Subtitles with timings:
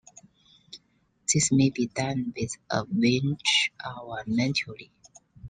[1.31, 4.91] This may be done with a winch, or manually.